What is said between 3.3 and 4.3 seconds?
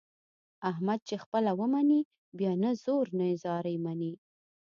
زارۍ مني.